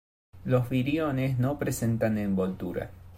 Los 0.45 0.67
viriones 0.67 1.37
no 1.37 1.59
presentan 1.59 2.17
envoltura. 2.17 2.89